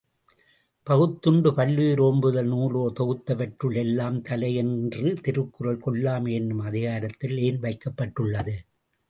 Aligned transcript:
பகுத்துண்டு 0.87 1.49
பல்லுயிர் 1.53 2.01
ஒம்புதல் 2.01 2.49
நூலோர் 2.49 2.95
தொகுத்துவற்றுள் 2.99 3.75
எல்லாம் 3.75 4.17
தலை 4.21 4.51
என்ற 4.55 5.13
திருக்குறள், 5.21 5.79
கொல்லாமை 5.85 6.33
எனும் 6.33 6.65
அதிகாரத்தில் 6.69 7.37
ஏன் 7.37 7.61
வைக்கப்பட்டுள்ளது? 7.61 8.57